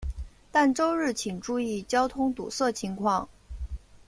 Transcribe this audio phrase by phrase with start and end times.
[0.51, 3.29] 但周日请注意交通堵塞情况。